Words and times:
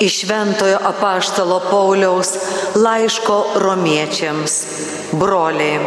Iš 0.00 0.24
Ventojo 0.28 0.78
apaštalo 0.84 1.60
Pauliaus 1.70 2.30
laiško 2.74 3.36
romiečiams, 3.56 4.56
broliai, 5.12 5.78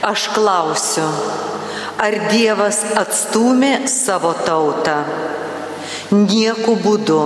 aš 0.00 0.30
klausiu, 0.32 1.04
ar 2.00 2.16
Dievas 2.30 2.78
atstumė 2.96 3.84
savo 3.92 4.32
tautą? 4.46 4.96
Nieku 6.16 6.78
būdu, 6.80 7.20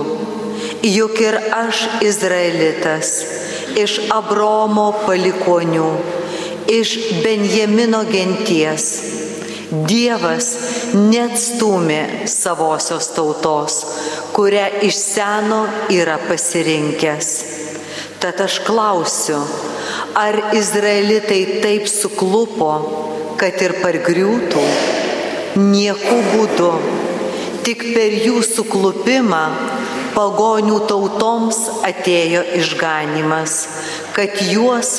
juk 0.90 1.22
ir 1.22 1.38
aš 1.60 1.86
Izraelitas, 2.02 3.14
iš 3.78 4.00
Abromo 4.10 4.90
palikonių, 5.06 5.90
iš 6.66 6.98
Benjamino 7.22 8.02
genties 8.10 8.90
Dievas 9.70 10.46
neatstumė 10.98 12.26
savosios 12.26 13.06
tautos, 13.14 13.76
kurią 14.40 14.66
iš 14.88 14.96
seno 14.96 15.66
yra 15.92 16.16
pasirinkęs. 16.28 17.26
Tad 18.20 18.40
aš 18.40 18.54
klausiu, 18.64 19.36
ar 20.16 20.38
izraelitai 20.56 21.60
taip 21.60 21.84
suklupo, 21.92 22.70
kad 23.36 23.60
ir 23.60 23.76
pargriūtų? 23.82 24.64
Nieku 25.60 26.22
būdu. 26.32 26.72
Tik 27.66 27.84
per 27.92 28.16
jų 28.24 28.40
suklupimą 28.48 29.42
pagonių 30.16 30.78
tautoms 30.88 31.58
atėjo 31.84 32.46
išganimas, 32.62 33.58
kad 34.16 34.40
juos 34.48 34.94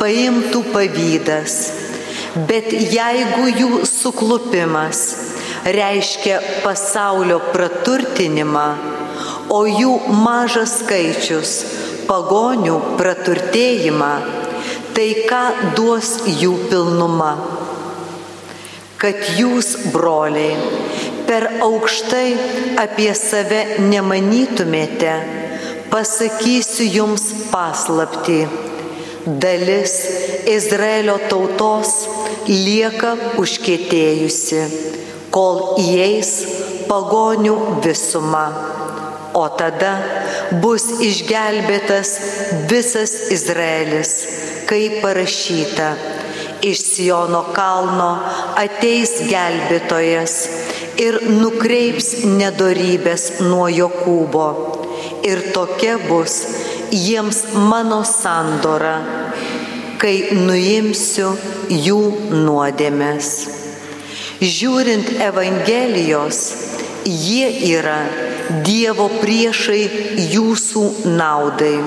paimtų 0.00 0.64
pavydas 0.72 1.60
Bet 2.36 2.68
jeigu 2.68 3.46
jų 3.48 3.68
suklupimas 3.88 4.98
reiškia 5.66 6.38
pasaulio 6.64 7.40
praturtinimą, 7.52 8.66
o 9.50 9.60
jų 9.66 9.92
mažas 10.22 10.78
skaičius 10.82 11.52
pagonių 12.06 12.76
praturtėjimą, 12.98 14.12
tai 14.94 15.08
ką 15.28 15.42
duos 15.78 16.12
jų 16.26 16.52
pilnuma? 16.70 17.32
Kad 18.96 19.26
jūs, 19.36 19.74
broliai, 19.92 20.54
per 21.26 21.48
aukštai 21.66 22.28
apie 22.80 23.10
save 23.18 23.82
nemanytumėte, 23.90 25.16
pasakysiu 25.92 26.86
jums 26.94 27.26
paslapti 27.50 28.44
dalis 29.26 29.94
Izraelio 30.46 31.16
tautos 31.28 32.06
lieka 32.46 33.16
užkėtėjusi, 33.42 34.60
kol 35.36 35.76
įeis 35.82 36.32
pagonių 36.88 37.56
visuma. 37.84 38.46
O 39.36 39.44
tada 39.52 39.92
bus 40.62 40.86
išgelbėtas 41.04 42.12
visas 42.70 43.12
Izraelis, 43.34 44.12
kaip 44.70 45.02
parašyta, 45.02 45.90
iš 46.64 46.80
Siono 46.86 47.42
kalno 47.52 48.08
ateis 48.56 49.12
gelbėtojas 49.28 50.38
ir 51.04 51.20
nukreips 51.28 52.24
nedorybės 52.24 53.26
nuo 53.44 53.68
Jokūbo. 53.68 54.48
Ir 55.26 55.42
tokia 55.52 55.98
bus 56.08 56.38
jiems 56.94 57.42
mano 57.68 58.00
sandora, 58.08 58.96
kai 60.00 60.16
nuimsiu 60.32 61.34
jų 61.68 62.00
nuodėmės. 62.32 63.65
Žiūrint 64.36 65.14
Evangelijos, 65.24 66.38
jie 67.08 67.46
yra 67.72 68.02
Dievo 68.66 69.06
priešai 69.22 70.18
jūsų 70.28 70.82
naudai, 71.16 71.78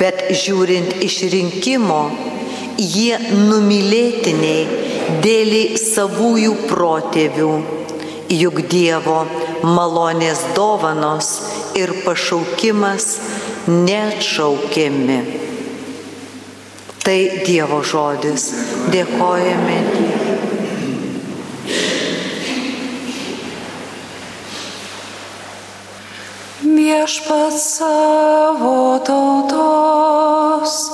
bet 0.00 0.24
žiūrint 0.40 1.04
išrinkimo, 1.04 2.00
jie 2.80 3.20
numylėtiniai 3.36 5.20
dėl 5.20 5.52
savųjų 5.76 6.56
protėvių, 6.64 7.52
juk 8.32 8.64
Dievo 8.72 9.20
malonės 9.62 10.46
dovanos 10.56 11.32
ir 11.76 11.92
pašaukimas 12.06 13.18
neatšaukiami. 13.68 15.20
Tai 17.04 17.18
Dievo 17.44 17.84
žodis. 17.86 18.48
Dėkojame 18.90 19.76
Viešpats 27.06 27.78
savo 27.78 28.98
tautos 29.06 30.90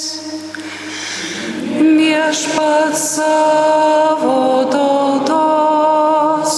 Viešpats 1.77 3.21
savo 3.21 4.65
tautos 4.73 6.57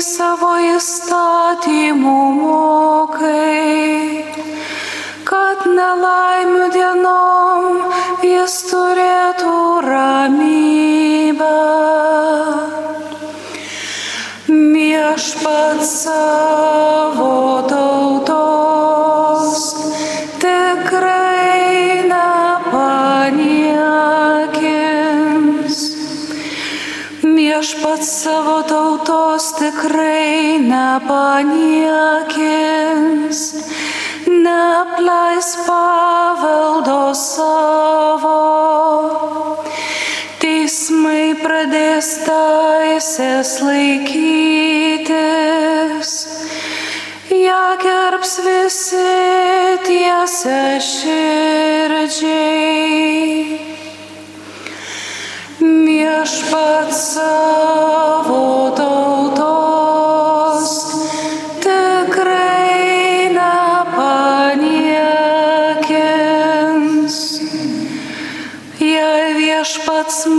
savo 0.00 0.54
įstatymų 0.64 2.18
mokai, 2.38 4.24
kad 5.28 5.66
nelaimių 5.68 6.68
dienom 6.72 7.66
jis 8.24 8.54
turėtų 8.70 9.56
ramybę. 9.84 11.52
Viešpats 14.48 15.90
savo 16.04 17.19
tikrai 29.70 30.58
nepaniekins, 30.58 31.70
neapleis 34.26 35.50
paveldo 35.66 37.14
savo. 37.14 38.42
Teismai 40.42 41.34
pradės 41.42 42.08
teisės 42.26 43.50
laikytis, 43.62 44.50
ją 47.30 47.66
gerbs 47.84 48.34
visi 48.46 49.14
tiesia 49.86 50.80
širdžiai. 50.90 52.50
Viešpats 55.60 56.98
savo 57.14 58.44
tautos 58.76 59.49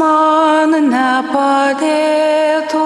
man 0.01 0.73
nepadėtų, 0.89 2.85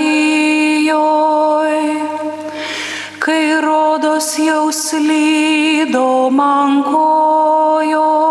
kai 3.24 3.44
rodos 3.68 4.30
jau 4.48 4.66
slydo 4.84 6.10
man 6.42 6.84
kojos. 6.90 8.23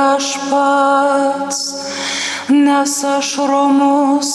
Viešpats, 0.00 1.60
nes 2.48 3.04
aš 3.04 3.28
romus 3.48 4.30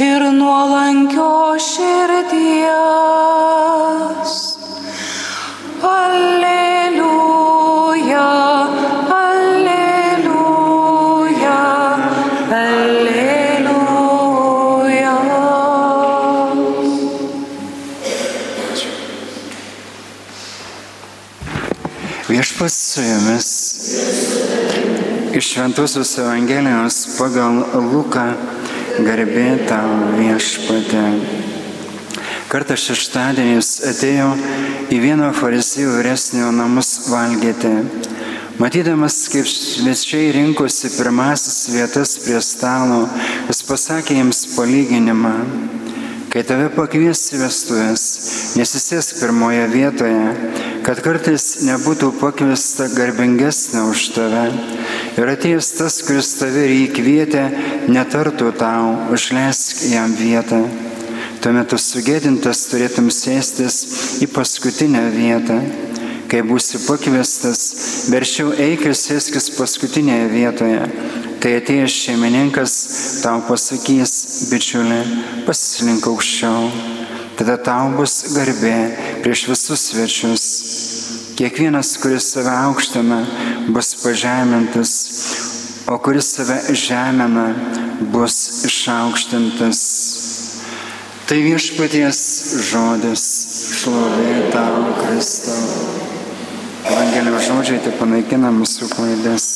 ir 0.00 0.22
nuolankio 0.32 1.56
širdies. 1.60 2.70
Alleluja, 5.90 7.08
alleluja, 9.18 10.78
alleluja. 12.62 13.96
Viešpas 22.28 22.72
su 22.72 23.02
jumis 23.02 23.69
iš 25.34 25.52
Šventosios 25.52 26.18
Evangelijos 26.18 26.96
pagal 27.18 27.62
Luką 27.92 28.24
garbė 29.06 29.46
tau 29.68 29.92
viešpatė. 30.16 31.04
Kartą 32.50 32.74
šeštadienis 32.74 33.68
atėjo 33.92 34.32
į 34.90 34.98
vieno 35.04 35.30
farizijų 35.36 35.92
vyresnio 36.00 36.50
namus 36.54 37.10
valgyti. 37.12 37.76
Matydamas, 38.60 39.22
kaip 39.32 39.46
svečiai 39.48 40.32
rinkosi 40.34 40.90
pirmasis 40.96 41.70
vietas 41.76 42.16
prie 42.24 42.40
stalo, 42.44 43.04
jis 43.48 43.62
pasakė 43.70 44.18
jiems 44.18 44.42
palyginimą. 44.56 45.36
Kai 46.30 46.42
tave 46.46 46.68
pakvies 46.70 47.24
į 47.34 47.40
vestuvės, 47.40 48.02
nesisėsk 48.58 49.16
pirmoje 49.18 49.64
vietoje, 49.72 50.26
kad 50.86 51.00
kartais 51.02 51.46
nebūtų 51.66 52.12
pakviesta 52.20 52.86
garbingesnė 52.92 53.82
už 53.90 54.04
tave. 54.14 54.44
Ir 55.20 55.28
atėjęs 55.28 55.66
tas, 55.76 55.98
kuris 56.06 56.30
tave 56.38 56.62
įkvietė, 56.72 57.42
netartų 57.92 58.54
tau, 58.56 58.94
užleisk 59.12 59.82
jam 59.90 60.14
vietą. 60.16 60.62
Tuomet 61.44 61.74
sugėdintas 61.76 62.62
turėtum 62.70 63.10
sėstis 63.12 63.76
į 64.24 64.30
paskutinę 64.32 65.02
vietą. 65.12 65.58
Kai 66.30 66.40
būsi 66.46 66.80
pakviestas, 66.86 67.60
verčiau 68.08 68.54
eik 68.64 68.86
ir 68.88 68.96
sėskis 68.96 69.50
paskutinėje 69.58 70.30
vietoje. 70.32 70.86
Tai 71.42 71.52
atėjęs 71.58 71.98
šeimininkas 72.06 72.76
tau 73.20 73.42
pasakys, 73.44 74.14
bičiuli, 74.48 75.02
pasislink 75.44 76.08
aukščiau. 76.08 76.70
Tada 77.36 77.58
tau 77.60 77.92
bus 77.98 78.22
garbė 78.32 78.76
prieš 79.20 79.44
visus 79.52 79.84
svečius. 79.90 80.48
Kiekvienas, 81.40 81.96
kuris 81.96 82.26
save 82.34 82.50
aukština, 82.52 83.18
bus 83.72 83.94
pažemintas, 84.02 84.90
o 85.88 85.96
kuris 85.98 86.26
save 86.36 86.58
žemina, 86.76 87.54
bus 88.12 88.34
išaukštintas. 88.68 89.80
Tai 91.24 91.38
viešpaties 91.40 92.20
žodis, 92.68 93.24
šlovė 93.80 94.50
tau, 94.52 94.84
Kristau. 94.98 95.64
Evangelijos 96.92 97.48
žodžiai 97.48 97.80
tai 97.86 97.94
panaikina 97.96 98.52
mūsų 98.52 98.92
klaidas. 98.92 99.48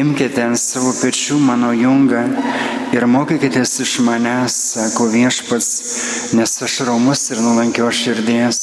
Imkite 0.00 0.48
ant 0.48 0.64
savo 0.64 0.96
pečių 1.04 1.36
mano 1.44 1.76
jungą 1.76 2.24
ir 2.92 3.06
mokykitės 3.08 3.78
iš 3.84 3.98
manęs, 4.04 4.56
sako 4.74 5.08
viešpats, 5.12 5.70
nes 6.36 6.58
aš 6.66 6.80
romus 6.88 7.24
ir 7.32 7.40
nulankio 7.40 7.88
širdies. 7.88 8.60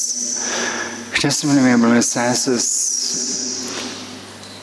Šias 1.20 1.44
mylime, 1.48 1.76
brolisesis, 1.82 2.68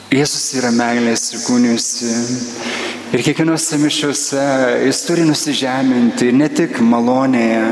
Jėzus 0.07 0.53
yra 0.55 0.71
meilės 0.71 1.33
įkūnijusi. 1.35 2.11
Ir 3.11 3.23
kiekvienose 3.27 3.77
mišiuose 3.83 4.45
jis 4.87 5.01
turi 5.05 5.25
nusižeminti 5.27 6.31
ne 6.33 6.47
tik 6.49 6.79
malonėje, 6.79 7.65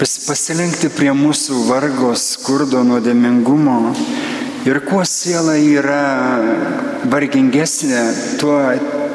bet 0.00 0.16
pasilinkti 0.26 0.90
prie 0.96 1.14
mūsų 1.14 1.62
vargo, 1.70 2.10
skurdo, 2.18 2.82
nuodėmingumo. 2.84 3.78
Ir 4.66 4.82
kuo 4.84 5.06
siela 5.08 5.54
yra 5.56 6.02
vargingesnė, 7.08 8.02
tuo 8.42 8.58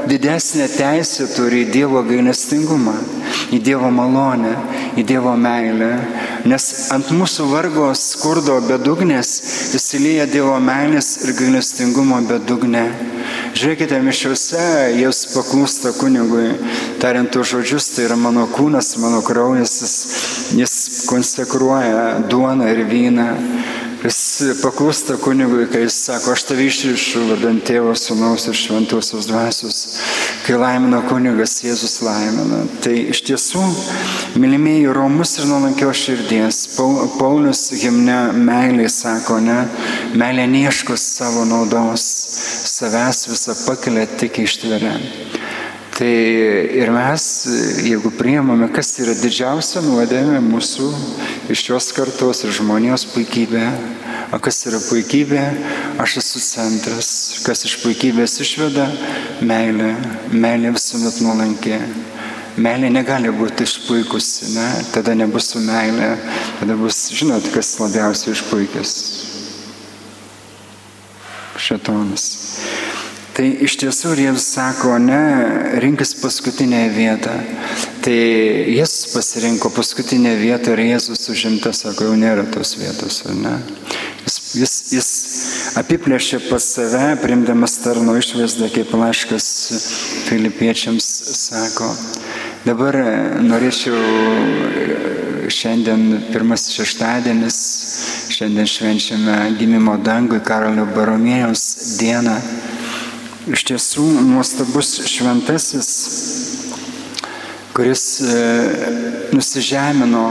didesnė 0.09 0.67
teisė 0.71 1.27
turi 1.33 1.63
į 1.65 1.71
Dievo 1.73 2.01
gailestingumą, 2.05 2.93
į 3.55 3.59
Dievo 3.65 3.89
malonę, 3.93 4.53
į 4.99 5.05
Dievo 5.07 5.35
meilę. 5.39 5.91
Nes 6.45 6.65
ant 6.93 7.09
mūsų 7.13 7.47
vargo 7.49 7.89
skurdo 7.97 8.59
bedugnės 8.67 9.31
įsilieja 9.77 10.27
Dievo 10.29 10.57
meilės 10.61 11.15
ir 11.25 11.35
gailestingumo 11.39 12.21
bedugnė. 12.29 12.85
Žiūrėkite, 13.55 13.97
mišiuose 14.03 14.63
jūs 14.99 15.21
paklūsta 15.31 15.93
kunigui, 15.95 16.49
tariant 17.01 17.31
tos 17.31 17.53
žodžius, 17.53 17.87
tai 17.95 18.05
yra 18.09 18.17
mano 18.19 18.45
kūnas, 18.51 18.97
mano 18.99 19.21
kraujas, 19.25 19.77
jis, 19.81 19.95
jis 20.59 20.75
konsekruoja 21.09 22.27
duoną 22.29 22.67
ir 22.73 22.83
vyną. 22.89 23.29
Jis 24.05 24.59
paklūsta 24.61 25.15
kunigui, 25.17 25.63
kai 25.71 25.79
jis 25.87 25.95
sako, 26.05 26.35
aš 26.35 26.43
tave 26.45 26.67
išrišu, 26.67 27.23
vadant 27.31 27.63
tėvo, 27.65 27.95
sunaus 27.97 28.43
ir 28.45 28.57
šventosios 28.59 29.25
dvasios. 29.25 29.79
Kai 30.45 30.59
laimina 30.61 30.99
kunigas, 31.07 31.55
Jėzus 31.65 31.95
laimina. 32.05 32.59
Tai 32.85 32.93
iš 33.15 33.23
tiesų, 33.25 33.63
mylimieji, 34.37 34.91
romus 34.93 35.33
ir 35.39 35.49
nuolankio 35.49 35.89
širdies. 35.89 36.59
Paulius 37.17 37.63
himne 37.81 38.19
meiliai 38.37 38.91
sako, 38.93 39.39
ne, 39.41 39.63
meilė 40.13 40.45
neieškos 40.53 41.07
savo 41.15 41.47
naudos, 41.49 42.05
savęs 42.75 43.25
visą 43.31 43.57
pakelia 43.65 44.05
tik 44.21 44.43
ištveria. 44.45 44.99
Tai 45.95 46.07
ir 46.75 46.89
mes, 46.91 47.25
jeigu 47.79 48.09
priemame, 48.11 48.67
kas 48.75 48.89
yra 48.99 49.13
didžiausia 49.15 49.79
nuodėmė 49.85 50.41
mūsų 50.43 50.89
iš 51.53 51.61
šios 51.69 51.85
kartos 51.95 52.41
ir 52.43 52.51
žmonijos 52.57 53.05
puikybė, 53.13 53.61
o 54.35 54.39
kas 54.43 54.59
yra 54.67 54.81
puikybė, 54.89 55.43
aš 56.03 56.17
esu 56.19 56.41
centras, 56.43 57.11
kas 57.45 57.63
iš 57.69 57.77
puikybės 57.85 58.35
išveda- 58.43 58.89
meilė, 59.51 59.93
meilė 60.35 60.73
visuomet 60.75 61.21
nuolankė. 61.23 61.79
Meilė 62.59 62.91
negali 62.91 63.31
būti 63.31 63.63
išpuikusi, 63.63 64.51
ne? 64.51 64.67
tada 64.91 65.15
nebus 65.15 65.47
su 65.53 65.63
meilė, 65.63 66.17
tada 66.59 66.75
bus, 66.75 67.05
žinot, 67.15 67.47
kas 67.55 67.71
labiausiai 67.79 68.35
išpuikęs. 68.35 68.91
Šetonas. 71.55 72.27
Tai 73.35 73.43
iš 73.65 73.73
tiesų 73.81 74.13
ir 74.13 74.19
jiems 74.29 74.45
sako, 74.53 74.93
ne, 75.03 75.19
rinkis 75.83 76.13
paskutinę 76.21 76.85
vietą. 76.95 77.33
Tai 78.05 78.15
jis 78.71 78.93
pasirinko 79.11 79.73
paskutinę 79.75 80.37
vietą 80.39 80.71
ir 80.71 80.85
Jėzus 80.85 81.27
užimta, 81.33 81.73
sako, 81.75 82.07
jau 82.07 82.15
nėra 82.21 82.45
tos 82.53 82.77
vietos, 82.79 83.17
ar 83.27 83.35
ne? 83.35 83.55
Jis, 84.23 84.37
jis, 84.55 84.75
jis 84.95 85.09
apiplėšė 85.81 86.39
pas 86.45 86.63
save, 86.77 87.09
primdamas 87.19 87.75
tarno 87.83 88.15
išvaizdą, 88.15 88.69
kaip 88.71 88.93
laiškas 88.95 89.49
filipiečiams 90.29 91.09
sako. 91.35 91.89
Dabar 92.63 92.95
norėčiau 93.43 93.99
šiandien 95.51 96.23
pirmas 96.31 96.69
šeštadienis, 96.71 97.59
šiandien 98.31 98.71
švenčiame 98.77 99.35
gimimo 99.59 99.99
dangui 100.07 100.39
Karolio 100.39 100.87
Baromėjaus 100.95 101.67
dieną. 101.99 102.39
Iš 103.45 103.61
tiesų 103.69 104.03
nuostabus 104.25 104.95
šventasis, 105.05 105.89
kuris 107.77 108.05
e, 108.25 108.39
nusižemino, 109.37 110.23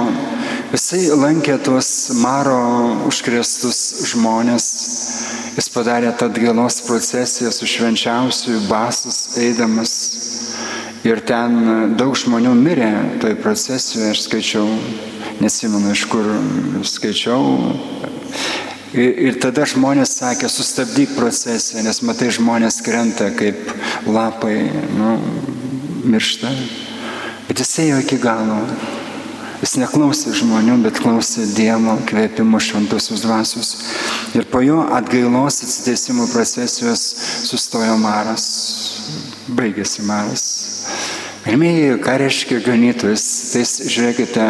jisai 0.73 1.05
lankė 1.21 1.61
tuos 1.63 1.91
maro 2.19 2.59
užkrestus 3.07 4.09
žmonės, 4.11 4.67
jis 5.55 5.71
padarė 5.71 6.11
tą 6.19 6.27
atgailos 6.33 6.81
procesiją 6.89 7.55
su 7.55 7.71
švenčiausiųjų 7.71 8.65
basus 8.67 9.21
eidamas. 9.39 9.95
Ir 11.07 11.23
ten 11.23 11.95
daug 12.01 12.19
žmonių 12.19 12.57
mirė 12.59 12.91
toj 13.23 13.39
procesijoje, 13.45 14.11
aš 14.11 14.25
skaičiau, 14.27 14.67
nesimenu 15.39 15.95
iš 15.95 16.07
kur 16.11 16.27
skaičiau, 16.83 17.45
Ir, 18.95 19.15
ir 19.27 19.39
tada 19.43 19.65
žmonės 19.67 20.13
sakė, 20.21 20.47
sustabdyk 20.51 21.17
procesą, 21.17 21.83
nes 21.83 21.99
matai, 22.07 22.29
žmonės 22.35 22.79
krenta 22.87 23.31
kaip 23.35 23.73
lapai, 24.07 24.61
nu, 24.95 25.17
miršta. 26.07 26.53
Bet 27.49 27.59
jis 27.59 27.73
ėjo 27.87 28.03
iki 28.05 28.21
galo. 28.23 28.61
Jis 29.65 29.79
neklausė 29.81 30.35
žmonių, 30.37 30.77
bet 30.85 30.99
klausė 31.01 31.47
Dievo 31.57 31.97
kvėpimo 32.07 32.61
šventosios 32.61 33.25
dvasios. 33.25 33.71
Ir 34.37 34.47
po 34.51 34.61
jo 34.61 34.83
atgailos 34.93 35.63
atsiteisimo 35.65 36.29
procesijos 36.33 37.05
sustojo 37.49 37.97
Maras. 37.99 38.45
baigėsi 39.49 40.03
maras. 40.09 40.45
Pirmieji, 41.45 41.99
ką 42.01 42.15
reiškia 42.23 42.61
ganytojas, 42.65 43.25
tai 43.53 43.65
žiūrėkite, 43.65 44.45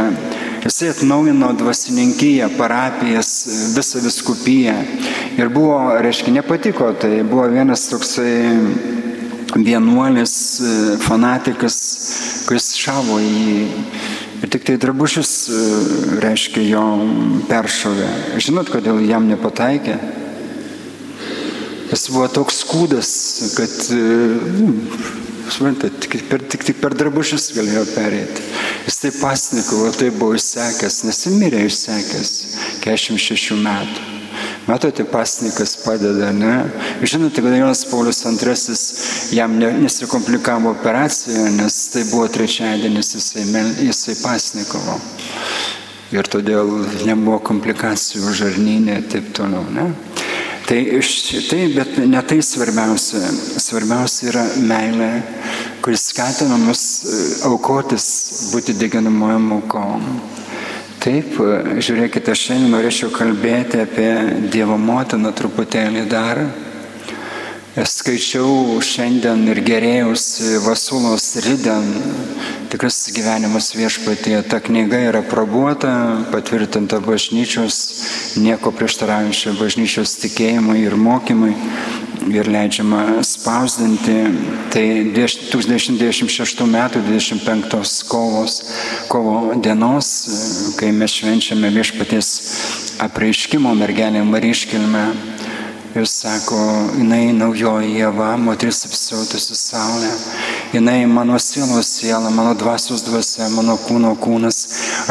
jisai 0.65 0.89
atnaujino 0.89 1.53
dvasininkiją, 1.53 2.49
parapijas, 2.59 3.31
visą 3.77 4.01
viskupiją. 4.01 4.75
Ir 5.39 5.51
buvo, 5.53 5.79
reiškia, 6.01 6.33
nepatiko, 6.39 6.93
tai 7.01 7.23
buvo 7.23 7.47
vienas 7.53 7.89
toksai 7.93 8.35
vienuolis, 9.55 10.35
fanatikas, 11.05 11.77
kuris 12.49 12.73
šavo 12.81 13.21
į 13.23 13.33
jį. 13.33 13.67
Ir 14.45 14.51
tik 14.53 14.65
tai 14.67 14.77
drabužius, 14.81 15.35
reiškia, 16.21 16.65
jo 16.69 16.85
peršovė. 17.49 18.09
Žinot, 18.45 18.73
kodėl 18.73 19.01
jam 19.07 19.29
nepataikė? 19.31 19.99
Jis 21.93 22.09
buvo 22.11 22.27
toks 22.33 22.65
skūdas, 22.65 23.13
kad, 23.55 23.77
suprantate, 25.51 26.01
tik 26.05 26.29
per, 26.31 26.43
tik, 26.49 26.65
tik 26.65 26.81
per 26.81 26.97
drabužius 26.97 27.51
galėjo 27.57 27.85
perėti. 27.93 28.49
Jis 28.87 28.99
taip 29.03 29.21
pasnikavo, 29.21 29.93
tai 29.99 30.11
buvo 30.15 30.37
išsekęs, 30.39 31.05
nesimirė 31.09 31.65
išsekęs, 31.69 32.35
46 32.85 33.61
metų. 33.65 34.11
Matote, 34.67 35.05
pasnikas 35.05 35.77
padeda, 35.85 36.31
ne? 36.33 36.55
Žinote, 37.05 37.43
kad 37.45 37.53
Jonas 37.53 37.85
Paulius 37.91 38.25
II 38.25 39.37
jam 39.37 39.59
nesikomplikavo 39.59 40.71
operaciją, 40.71 41.51
nes 41.59 41.77
tai 41.93 42.05
buvo 42.11 42.29
trečiadienis, 42.29 43.15
jisai, 43.15 43.45
jisai 43.85 44.17
pasnikavo. 44.23 44.97
Ir 46.15 46.29
todėl 46.31 46.71
nebuvo 47.05 47.41
komplikacijų 47.45 48.33
žarnynė 48.41 49.01
ir 49.01 49.09
taip 49.13 49.33
toliau, 49.37 49.65
ne? 49.75 49.91
Tai, 50.65 51.01
tai, 51.51 51.69
bet 51.75 51.99
ne 52.09 52.21
tai 52.25 52.39
svarbiausia. 52.41 53.21
Svarbiausia 53.61 54.31
yra 54.31 54.45
meilė, 54.65 55.11
kuris 55.85 56.07
skatina 56.09 56.57
mus 56.57 56.85
aukotis, 57.45 58.07
būti 58.55 58.73
deginamojam 58.81 59.51
aukom. 59.59 60.07
Taip, 61.05 61.37
žiūrėkite, 61.85 62.33
šiandien 62.33 62.73
norėčiau 62.73 63.11
kalbėti 63.13 63.83
apie 63.83 64.09
Dievo 64.55 64.79
motiną 64.81 65.35
truputėlį 65.37 66.07
dar. 66.09 66.41
Skaičiau 67.75 68.79
šiandien 68.87 69.41
ir 69.51 69.59
gerėjausi 69.67 70.61
Vasulos 70.63 71.25
Riden, 71.43 71.89
tikras 72.71 73.01
gyvenimas 73.11 73.73
viešpatie. 73.75 74.37
Ta 74.47 74.61
knyga 74.63 75.01
yra 75.09 75.25
prabuota, 75.27 75.91
patvirtinta 76.31 77.01
bažnyčios, 77.03 77.81
nieko 78.39 78.71
prieštaraujančio 78.79 79.57
bažnyčios 79.59 80.15
tikėjimui 80.23 80.85
ir 80.85 80.95
mokymui 80.95 81.51
ir 82.31 82.47
leidžiama 82.47 83.19
spausdinti. 83.27 84.21
Tai 84.71 84.87
1996 85.19 86.63
m. 86.63 86.79
25 86.95 88.07
kovos, 88.07 88.61
kovo 89.11 89.51
dienos, 89.59 90.15
kai 90.79 90.95
mes 90.95 91.19
švenčiame 91.19 91.75
viešpaties 91.75 92.35
apreiškimo 93.03 93.75
mergelė 93.83 94.23
Mariškilme. 94.31 95.34
Ir 95.95 96.07
sako, 96.11 96.57
jinai 96.99 97.29
naujoji 97.39 97.93
Jėva, 98.01 98.33
moteris 98.43 98.81
apsiautusi 98.89 99.55
saulė, 99.55 100.09
jinai 100.75 101.05
mano 101.07 101.37
sielos 101.39 101.87
siela, 102.01 102.33
mano 102.35 102.57
dvasios 102.59 103.05
dvasia, 103.07 103.47
mano 103.55 103.77
kūno 103.79 104.11
kūnas. 104.19 104.59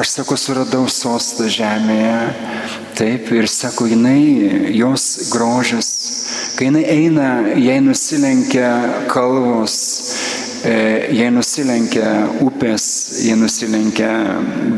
Aš 0.01 0.11
sako, 0.17 0.35
suradau 0.35 0.89
sostą 0.91 1.47
žemėje. 1.47 2.17
Taip, 2.99 3.31
ir 3.31 3.47
sako, 3.47 3.87
jinai, 3.93 4.19
jos 4.75 5.05
grožis, 5.31 5.93
kai 6.57 6.67
jinai 6.67 6.83
eina, 6.97 7.29
jai 7.55 7.79
nusilenkia 7.85 8.73
kalvos, 9.07 9.77
jai 11.15 11.31
nusilenkia 11.31 12.11
upės, 12.43 12.89
jai 13.23 13.39
nusilenkia 13.39 14.11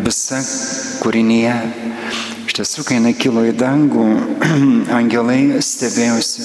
visa 0.06 0.46
kūrinyje. 1.02 1.58
Iš 2.56 2.62
tiesų, 2.62 2.84
kai 2.88 2.96
jinai 2.96 3.12
kilo 3.20 3.42
į 3.44 3.50
dangų, 3.60 4.04
angelai 4.96 5.58
stebėjosi, 5.60 6.44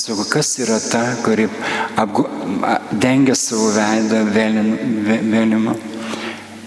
sako, 0.00 0.24
kas 0.30 0.54
yra 0.64 0.78
ta, 0.80 1.02
kuri 1.26 1.44
apgu, 2.00 2.22
dengia 2.96 3.36
savo 3.36 3.66
veidą 3.74 4.22
vėlimu. 4.32 5.74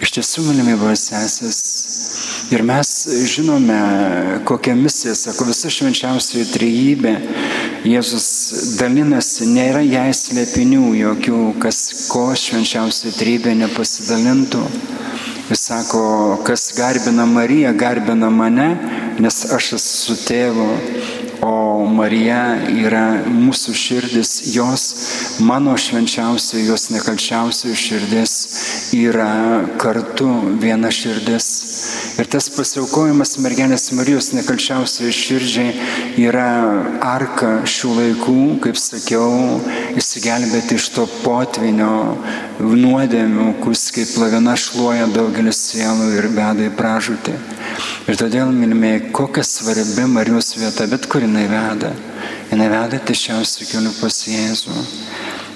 Iš 0.06 0.12
tiesų, 0.20 0.44
mylimi 0.52 0.76
brosesės, 0.78 1.58
ir 2.54 2.62
mes 2.70 2.92
žinome, 3.34 3.80
kokią 4.46 4.78
misiją, 4.78 5.16
sako, 5.18 5.50
visa 5.50 5.74
švenčiausioji 5.74 6.46
trejybė, 6.54 7.16
Jėzus 7.90 8.28
dalinasi, 8.78 9.50
nėra 9.50 9.82
jai 9.82 10.12
slėpinių 10.14 10.92
jokių, 11.00 11.42
kas 11.66 11.82
ko 12.14 12.28
švenčiausioji 12.38 13.18
trejybė 13.18 13.58
nepasidalintų. 13.66 14.62
Jis 15.50 15.60
sako, 15.60 16.38
kas 16.44 16.74
garbina 16.78 17.26
Mariją, 17.26 17.74
garbina 17.78 18.30
mane, 18.30 18.78
nes 19.20 19.36
aš 19.54 19.68
esu 19.78 19.98
su 19.98 20.16
tėvu, 20.26 20.66
o 21.46 21.86
Marija 21.86 22.40
yra 22.74 23.04
mūsų 23.30 23.76
širdis, 23.78 24.32
jos, 24.56 24.86
mano 25.46 25.76
švenčiausia, 25.78 26.64
jos 26.66 26.88
nekalčiausia 26.96 27.76
širdis 27.78 28.34
yra 28.94 29.66
kartu 29.82 30.28
viena 30.62 30.92
širdis. 30.94 31.48
Ir 32.20 32.28
tas 32.32 32.48
pasiaukojimas 32.54 33.36
mergelės 33.44 33.90
Marijos 33.98 34.32
nekalčiausiai 34.36 35.14
širdžiai 35.16 35.74
yra 36.22 36.48
arka 37.04 37.52
šių 37.68 37.92
laikų, 38.00 38.38
kaip 38.64 38.80
sakiau, 38.80 39.60
įsigelbėti 39.98 40.78
iš 40.80 40.90
to 40.96 41.08
potvinio 41.24 42.18
nuodėmių, 42.62 43.50
kus 43.64 43.90
kaip 43.96 44.16
lavina 44.22 44.56
šluoja 44.60 45.10
daugelis 45.16 45.60
sielų 45.72 46.12
ir 46.20 46.30
veda 46.36 46.70
į 46.70 46.74
pražūtį. 46.80 47.36
Ir 48.06 48.20
todėl, 48.22 48.52
mylimieji, 48.54 49.10
kokia 49.16 49.44
svarbi 49.48 50.06
Marijos 50.12 50.54
vieta, 50.60 50.88
bet 50.92 51.10
kur 51.10 51.26
jinai 51.26 51.48
veda. 51.52 51.96
Jinai 52.52 52.70
veda 52.70 53.02
tiesiausių 53.02 53.72
kelių 53.72 53.96
pas 53.98 54.20
Jėzų. 54.30 54.84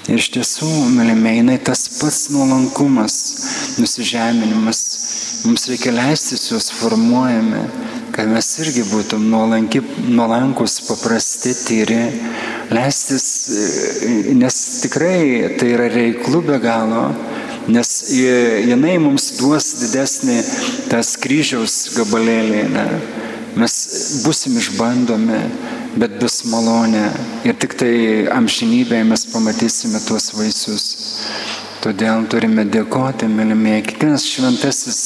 Ir 0.10 0.18
iš 0.18 0.32
tiesų, 0.34 0.68
mylimieji, 0.96 1.44
jinai 1.44 1.58
tas 1.62 1.84
pats 2.00 2.32
nuolankumas, 2.34 3.16
nusižeminimas, 3.78 4.80
mums 5.46 5.68
reikia 5.70 5.94
leistis 5.94 6.48
juos 6.50 6.72
formuojami, 6.80 7.60
kad 8.16 8.32
mes 8.32 8.48
irgi 8.64 8.88
būtum 8.90 9.28
nuolanki, 9.30 9.84
nuolankus, 10.10 10.80
paprasti, 10.88 11.54
tyri, 11.62 12.00
leistis, 12.74 13.28
nes 14.34 14.58
tikrai 14.88 15.54
tai 15.60 15.76
yra 15.76 15.92
reiklų 15.94 16.42
be 16.48 16.58
galo, 16.64 17.06
nes 17.70 17.94
jinai 18.10 18.98
mums 19.04 19.36
duos 19.38 19.76
didesnį 19.84 20.40
tas 20.90 21.14
kryžiaus 21.22 21.84
gabalėlį. 22.00 22.66
Ne? 22.74 22.88
Mes 23.60 23.76
busim 24.26 24.58
išbandomi, 24.58 25.44
bet 26.00 26.20
bus 26.22 26.42
malonė 26.48 27.06
ir 27.48 27.58
tik 27.60 27.76
tai 27.80 27.94
amžinybėje 28.32 29.08
mes 29.12 29.26
pamatysime 29.34 30.00
tuos 30.08 30.32
vaisius. 30.38 30.86
Todėl 31.80 32.26
turime 32.28 32.66
dėkoti, 32.68 33.30
mylimieji. 33.32 33.86
Kiekvienas 33.88 34.26
šventasis 34.28 34.98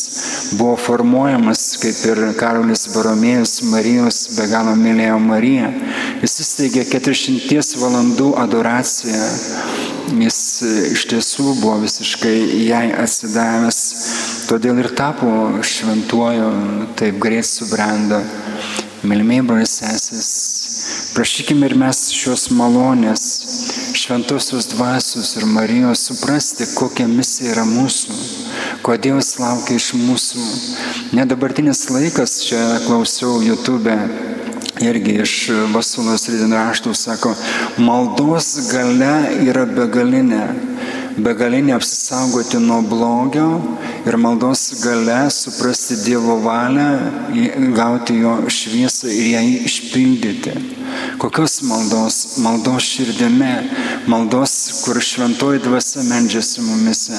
buvo 0.57 0.73
formuojamas, 0.81 1.61
kaip 1.77 1.99
ir 2.09 2.21
Karolis 2.39 2.87
Baromėjus, 2.95 3.59
Marijos 3.69 4.23
be 4.33 4.47
galo 4.49 4.73
mylėjo 4.79 5.19
Mariją. 5.21 5.69
Jis 6.23 6.39
įsteigė 6.41 6.87
400 6.89 7.77
valandų 7.77 8.31
adoraciją. 8.41 9.29
Jis 10.23 10.39
iš 10.95 11.05
tiesų 11.13 11.53
buvo 11.61 11.77
visiškai 11.85 12.33
jai 12.65 12.87
atsidavęs, 13.05 13.79
todėl 14.49 14.81
ir 14.81 14.89
tapo 14.97 15.29
šventuoju, 15.61 16.49
taip 16.97 17.21
greit 17.21 17.45
subrendo. 17.45 18.23
Mylimieji 19.03 19.45
broliai 19.45 19.69
sesis, 19.69 20.33
prašykime 21.15 21.67
ir 21.69 21.75
mes 21.77 21.99
šios 22.13 22.47
malonės, 22.57 23.23
šventosios 23.97 24.67
dvasios 24.71 25.35
ir 25.37 25.45
Marijos 25.45 26.07
suprasti, 26.09 26.65
kokia 26.73 27.05
misija 27.07 27.53
yra 27.53 27.65
mūsų, 27.69 28.17
ko 28.85 28.97
Dievas 28.97 29.35
laukia 29.41 29.77
iš 29.77 29.91
mūsų. 29.99 30.45
Nedabartinis 31.13 31.85
laikas, 31.93 32.39
čia 32.47 32.61
klausiau 32.87 33.41
YouTube 33.45 33.93
irgi 34.83 35.19
iš 35.21 35.35
Vasulos 35.73 36.25
Ridinraštų, 36.33 36.95
sako, 36.97 37.35
maldos 37.77 38.55
gale 38.73 39.13
yra 39.45 39.67
begalinė 39.69 40.47
begalinė 41.17 41.75
apsisaugoti 41.75 42.57
nuo 42.57 42.79
blogio 42.89 43.47
ir 44.07 44.17
maldos 44.17 44.63
gale 44.81 45.19
suprasti 45.31 45.99
Dievo 46.01 46.39
valią, 46.41 46.87
gauti 47.77 48.17
jo 48.23 48.39
šviesą 48.49 49.11
ir 49.13 49.27
ją 49.35 49.43
išpildyti. 49.69 50.82
Kokios 51.23 51.61
maldos? 51.61 52.37
Maldos 52.37 52.83
širdime, 52.83 53.69
maldos, 54.07 54.81
kur 54.83 54.97
šventoji 55.01 55.61
dvasia 55.63 56.03
medžiasi 56.03 56.61
mumise, 56.61 57.15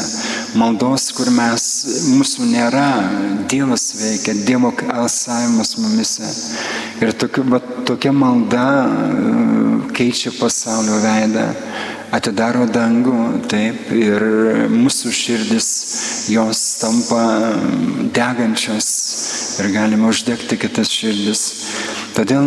maldos, 0.60 1.06
kur 1.16 1.30
mes, 1.32 1.64
mūsų 2.12 2.50
nėra, 2.50 2.90
Dievas 3.48 3.86
veikia, 3.96 4.34
Dievo 4.44 4.74
alsavimas 4.92 5.72
mumise. 5.80 6.28
Ir 7.00 7.14
tokia, 7.16 7.46
va, 7.48 7.62
tokia 7.88 8.12
malda 8.12 8.66
keičia 9.96 10.34
pasaulio 10.36 11.00
veidą 11.00 11.48
atidaro 12.12 12.68
dangų, 12.68 13.16
taip, 13.48 13.88
ir 13.96 14.28
mūsų 14.68 15.16
širdis 15.16 15.70
jos 16.28 16.60
tampa 16.84 17.24
degančios 18.12 18.92
ir 19.64 19.72
galime 19.72 20.12
uždegti 20.12 20.60
kitas 20.60 20.92
širdis. 20.92 21.48
Todėl, 22.14 22.46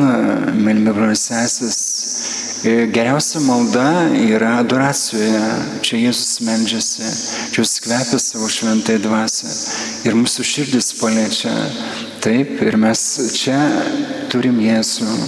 mylimi 0.55 0.93
brolisesis, 0.95 1.77
geriausia 2.95 3.41
malda 3.43 3.89
yra 4.15 4.53
adoracijoje. 4.61 5.41
Čia 5.83 5.99
Jėzus 6.05 6.37
meldžiasi, 6.47 7.09
čia 7.51 7.65
jis 7.65 7.73
kvepia 7.83 8.19
savo 8.23 8.47
šventai 8.47 8.95
dvasę 9.03 9.51
ir 10.07 10.15
mūsų 10.15 10.45
širdis 10.47 10.93
paliečia. 11.01 11.51
Taip, 12.23 12.55
ir 12.63 12.79
mes 12.79 13.03
čia 13.35 13.59
turim 14.31 14.63
Jėzų. 14.63 15.19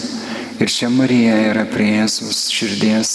Ir 0.64 0.72
čia 0.72 0.88
Marija 0.92 1.36
yra 1.52 1.68
prie 1.68 1.90
Jėzus 1.98 2.46
širdies. 2.56 3.14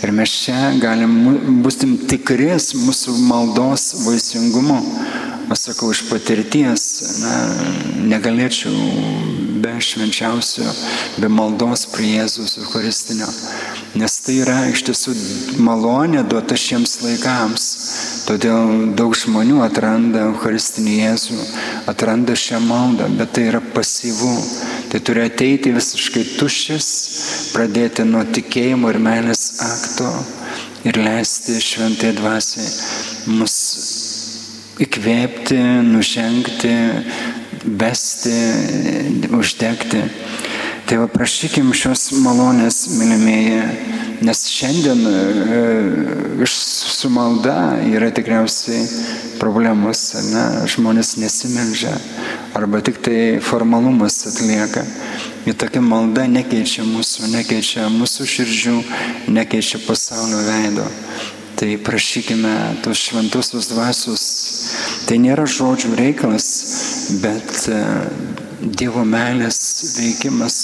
Ir 0.00 0.16
mes 0.16 0.32
čia 0.46 0.72
galim 0.80 1.60
būsim 1.60 1.98
tikris 2.08 2.72
mūsų 2.80 3.20
maldos 3.28 3.90
vaisingumo. 4.08 4.80
Aš 5.52 5.68
sakau, 5.68 5.92
iš 5.92 6.06
patirties, 6.08 6.84
na, 7.20 7.34
negalėčiau 8.14 9.43
švenčiausio, 9.84 10.66
be 11.20 11.28
maldos 11.32 11.84
prie 11.92 12.14
Jėzus 12.16 12.58
Eucharistinio. 12.62 13.28
Nes 13.94 14.16
tai 14.26 14.40
yra 14.42 14.56
iš 14.72 14.82
tiesų 14.88 15.14
malonė 15.62 16.24
duota 16.26 16.56
šiems 16.58 16.96
laikams. 17.04 17.66
Todėl 18.26 18.94
daug 18.98 19.14
žmonių 19.14 19.60
atranda 19.66 20.24
Eucharistinį 20.30 20.96
Jėzų, 20.98 21.38
atranda 21.92 22.34
šią 22.38 22.62
maldą, 22.64 23.10
bet 23.18 23.36
tai 23.36 23.48
yra 23.52 23.62
pasyvu. 23.74 24.32
Tai 24.90 25.02
turi 25.04 25.26
ateiti 25.28 25.74
visiškai 25.74 26.24
tuščias, 26.38 26.88
pradėti 27.54 28.06
nuo 28.08 28.24
tikėjimo 28.34 28.90
ir 28.90 29.02
meilės 29.02 29.46
akto 29.62 30.10
ir 30.84 30.98
leisti 31.00 31.60
šventai 31.62 32.12
dvasiai 32.18 33.34
mus 33.38 33.54
įkvėpti, 34.84 35.58
nužengti, 35.86 36.74
vesti, 37.64 38.34
uždegti. 39.32 40.02
Tai 40.84 40.98
va 41.00 41.06
prašykim 41.08 41.70
šios 41.72 42.10
malonės, 42.20 42.82
mylimieji, 42.92 43.60
nes 44.24 44.42
šiandien 44.52 45.00
e, 45.08 46.48
su 46.48 47.08
malda 47.08 47.78
yra 47.88 48.10
tikriausiai 48.12 48.82
problemos, 49.40 50.02
ne? 50.28 50.44
žmonės 50.68 51.14
nesimeldžia 51.22 51.94
arba 52.54 52.82
tik 52.84 53.00
tai 53.04 53.40
formalumas 53.40 54.20
atlieka. 54.28 54.84
Ir 55.48 55.56
tokia 55.60 55.80
malda 55.84 56.26
nekeičia 56.30 56.84
mūsų, 56.86 57.30
nekeičia 57.32 57.88
mūsų 57.92 58.28
širdžių, 58.34 58.76
nekeičia 59.32 59.80
pasaulio 59.88 60.44
veido. 60.46 60.84
Tai 61.54 61.70
prašykime 61.86 62.54
tos 62.84 63.02
šventusios 63.08 63.68
dvasios. 63.70 64.22
Tai 65.08 65.18
nėra 65.22 65.44
žodžių 65.48 65.92
reikalas, 65.98 66.46
bet 67.22 67.68
e, 67.68 67.80
Dievo 68.64 69.02
meilės 69.04 69.58
veikimas, 69.98 70.54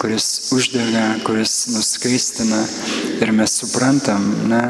kuris 0.00 0.26
uždega, 0.56 1.04
kuris 1.22 1.52
nuskaistina 1.70 2.58
ir 3.22 3.30
mes 3.36 3.52
suprantam, 3.60 4.24
na, 4.50 4.62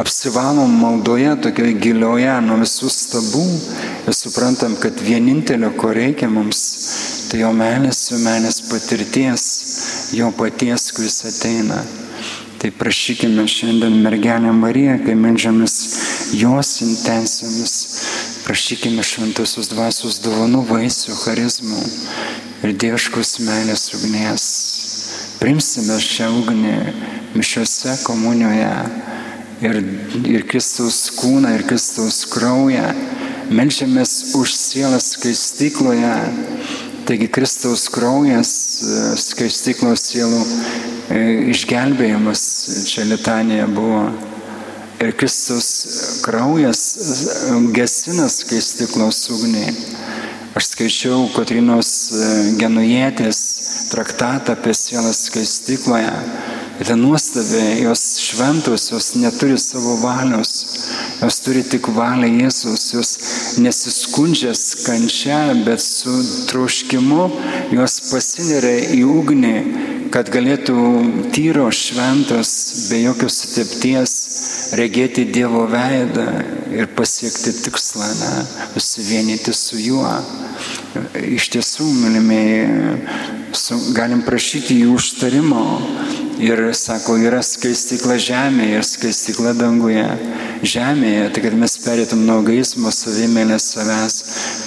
apsivalom 0.00 0.72
maldoje 0.80 1.34
tokioje 1.44 1.74
gilioje 1.82 2.38
nuo 2.46 2.56
visų 2.62 2.88
stabų 2.94 3.44
ir 4.06 4.16
suprantam, 4.16 4.78
kad 4.80 5.02
vienintelio, 5.04 5.74
ko 5.76 5.92
reikia 5.96 6.30
mums, 6.32 6.62
tai 7.28 7.42
jo 7.42 7.52
meilės, 7.58 8.06
jo 8.14 8.20
meilės 8.22 8.62
patirties, 8.70 9.48
jo 10.16 10.30
paties, 10.38 10.88
kuris 10.96 11.20
ateina. 11.28 11.82
Tai 12.60 12.68
prašykime 12.76 13.46
šiandien 13.48 13.94
mergelę 14.04 14.50
Mariją, 14.52 14.98
kai 15.04 15.14
medžiamis 15.16 15.76
jos 16.36 16.72
intencijomis, 16.84 17.76
prašykime 18.50 19.02
šventosios 19.06 19.68
dvasios 19.70 20.16
dovanų 20.24 20.64
vaisių, 20.66 21.12
charizmų 21.20 21.82
ir 22.66 22.72
dieviškos 22.82 23.36
meilės 23.46 23.84
ugnies. 23.94 24.46
Primsime 25.38 25.98
šią 26.02 26.26
ugnį 26.40 26.72
mišiuose 27.38 27.94
komunijoje 28.02 28.72
ir, 29.68 29.78
ir 30.32 30.46
Kristaus 30.50 30.98
kūną, 31.20 31.52
ir 31.60 31.62
Kristaus 31.68 32.24
kraują. 32.32 32.88
Melžiamės 33.54 34.16
už 34.40 34.56
sielą 34.58 34.98
skaistykloje. 34.98 36.16
Taigi 37.06 37.30
Kristaus 37.30 37.86
kraujas 37.94 38.50
skaistyklos 39.28 40.08
sielų 40.10 40.42
išgelbėjimas 41.54 42.44
čia 42.90 43.06
litanija 43.14 43.70
buvo. 43.70 44.08
Ir 45.00 45.14
Kristus 45.16 45.68
kraujas 46.20 46.80
gesina 47.72 48.26
skaistiklos 48.28 49.22
ugnį. 49.32 49.70
Aš 50.58 50.66
skaičiau 50.74 51.22
Kotrinos 51.32 51.92
Genujėtės 52.60 53.38
traktatą 53.94 54.58
apie 54.58 54.74
sielą 54.76 55.14
skaistikloje. 55.16 56.12
Ir 56.80 56.92
nuostabi, 57.00 57.62
jos 57.86 58.02
šventos, 58.26 58.90
jos 58.92 59.10
neturi 59.20 59.56
savo 59.60 59.96
valios, 60.02 60.52
jos 61.22 61.40
turi 61.44 61.64
tik 61.64 61.88
valią 61.96 62.28
Jėzus, 62.42 62.86
jos 62.92 63.10
nesiskundžia 63.60 64.52
kančia, 64.84 65.40
bet 65.64 65.80
su 65.80 66.12
troškimu 66.52 67.30
jos 67.76 67.98
pasineria 68.10 68.92
į 68.96 69.02
ugnį, 69.16 69.56
kad 70.12 70.32
galėtų 70.32 70.76
tyro 71.36 71.68
šventos, 71.72 72.54
be 72.90 73.04
jokios 73.04 73.42
sutepties, 73.44 74.16
regėti 74.76 75.24
Dievo 75.32 75.64
veidą 75.70 76.26
ir 76.74 76.88
pasiekti 76.96 77.52
tikslą, 77.64 78.06
ne, 78.20 78.32
susivienyti 78.74 79.54
su 79.56 79.78
juo. 79.80 80.12
Iš 81.18 81.48
tiesų, 81.54 81.86
mylimieji, 82.04 82.66
galim 83.96 84.22
prašyti 84.26 84.80
jų 84.82 84.96
užtarimo. 84.98 85.64
Ir 86.40 86.62
sako, 86.72 87.18
yra 87.20 87.42
skaistikla 87.44 88.16
žemėje 88.16 88.78
ir 88.78 88.86
skaistikla 88.86 89.52
danguje. 89.58 90.06
Žemėje, 90.64 91.26
tai 91.34 91.42
kad 91.44 91.56
mes 91.60 91.74
perėtum 91.84 92.24
nuo 92.24 92.38
egoizmo, 92.40 92.92
savimėlės 92.94 93.66
savęs 93.74 94.16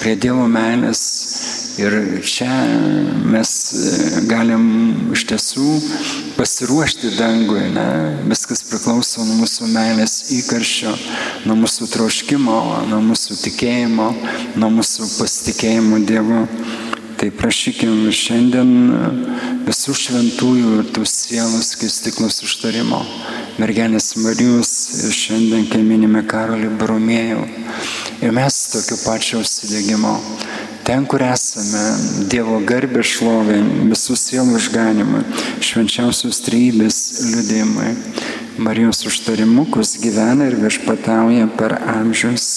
prie 0.04 0.14
Dievo 0.14 0.46
meilės. 0.50 1.02
Ir 1.78 2.22
čia 2.22 2.52
mes 3.34 3.52
galim 4.30 4.66
iš 5.16 5.24
tiesų 5.32 5.70
pasiruošti 6.38 7.16
dangui. 7.18 7.64
Ne? 7.74 7.86
Viskas 8.30 8.62
priklauso 8.70 9.26
nuo 9.26 9.40
mūsų 9.40 9.72
meilės 9.74 10.20
įkarščio, 10.38 10.94
nuo 11.50 11.58
mūsų 11.64 11.90
troškimo, 11.96 12.60
nuo 12.92 13.02
mūsų 13.08 13.40
tikėjimo, 13.48 14.10
nuo 14.62 14.70
mūsų 14.78 15.10
pasitikėjimo 15.18 16.04
Dievu. 16.06 16.44
Tai 17.18 17.32
prašykim 17.40 18.10
šiandien 18.14 18.72
visų 19.66 19.94
šventųjų 19.98 20.78
ir 20.78 20.94
tų 20.94 21.08
sielos 21.10 21.74
skaistiklos 21.74 22.42
užtarimo. 22.46 23.02
Mergelės 23.58 24.14
Marijos 24.22 24.74
ir 25.08 25.14
šiandien, 25.16 25.66
kai 25.72 25.82
minime 25.88 26.22
Karolį 26.30 26.74
Baromėjų. 26.78 27.46
Ir 28.22 28.34
mes 28.36 28.58
tokio 28.76 29.00
pačio 29.06 29.42
užsidėgymo. 29.42 30.18
Ten, 30.84 31.06
kur 31.08 31.22
esame, 31.24 31.82
Dievo 32.28 32.58
garbė 32.68 33.06
šlovė, 33.08 33.62
visų 33.88 34.18
sielų 34.20 34.58
išganimui, 34.60 35.22
švenčiausios 35.64 36.42
trybės 36.44 36.98
liudėjimui, 37.24 37.92
Marijos 38.64 39.00
užtarimu, 39.08 39.64
kus 39.72 39.96
gyvena 40.04 40.50
ir 40.52 40.60
viešpatauja 40.60 41.48
per 41.58 41.78
amžius. 41.96 42.50